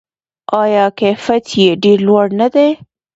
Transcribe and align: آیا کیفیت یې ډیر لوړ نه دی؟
آیا 0.61 0.85
کیفیت 0.99 1.45
یې 1.61 1.69
ډیر 1.83 1.97
لوړ 2.07 2.25
نه 2.39 2.47
دی؟ 2.53 2.69